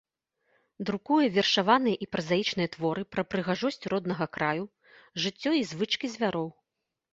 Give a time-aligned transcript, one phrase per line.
[0.89, 4.65] Друкуе вершаваныя і празаічныя творы пра прыгажосць роднага краю,
[5.27, 6.53] жыццё і звычкі звяроў.